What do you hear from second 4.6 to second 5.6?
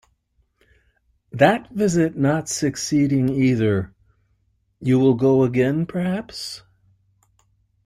you will go